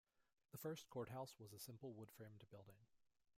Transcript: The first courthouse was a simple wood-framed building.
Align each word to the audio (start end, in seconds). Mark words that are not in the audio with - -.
The 0.51 0.57
first 0.57 0.89
courthouse 0.89 1.35
was 1.37 1.53
a 1.53 1.59
simple 1.59 1.93
wood-framed 1.93 2.45
building. 2.49 2.87